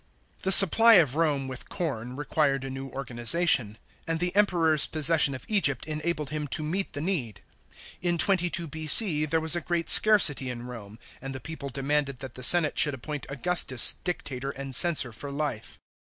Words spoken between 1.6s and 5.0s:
corn required a new organisation; and the Emperor's